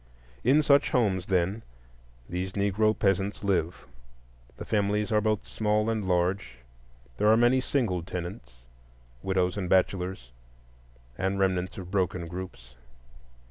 In 0.43 0.63
such 0.63 0.89
homes, 0.89 1.27
then, 1.27 1.61
these 2.27 2.53
Negro 2.53 2.97
peasants 2.97 3.43
live. 3.43 3.85
The 4.57 4.65
families 4.65 5.11
are 5.11 5.21
both 5.21 5.45
small 5.47 5.91
and 5.91 6.07
large; 6.07 6.55
there 7.17 7.27
are 7.27 7.37
many 7.37 7.61
single 7.61 8.01
tenants,—widows 8.01 9.57
and 9.57 9.69
bachelors, 9.69 10.31
and 11.19 11.37
remnants 11.37 11.77
of 11.77 11.91
broken 11.91 12.27
groups. 12.27 12.73